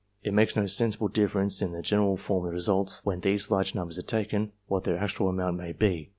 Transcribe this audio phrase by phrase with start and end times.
[0.23, 3.75] It makes no sensible difference in the general form of the results, when these large
[3.75, 6.09] numbers are taken, what their actual amount may be.